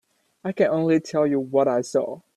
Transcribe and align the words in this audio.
I 0.43 0.51
can 0.53 0.65
only 0.71 0.99
tell 0.99 1.27
you 1.27 1.39
what 1.39 1.67
I 1.67 1.81
saw. 1.81 2.21